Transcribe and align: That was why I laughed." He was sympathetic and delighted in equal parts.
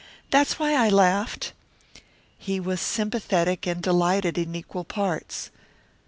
That 0.31 0.47
was 0.47 0.53
why 0.57 0.73
I 0.73 0.89
laughed." 0.89 1.53
He 2.39 2.59
was 2.59 2.81
sympathetic 2.81 3.67
and 3.67 3.83
delighted 3.83 4.35
in 4.35 4.55
equal 4.55 4.83
parts. 4.83 5.51